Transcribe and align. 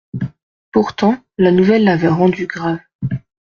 Pourtant, 0.71 1.15
la 1.37 1.51
nouvelle 1.51 1.83
l'avait 1.83 2.07
rendu 2.07 2.47
grave. 2.47 2.79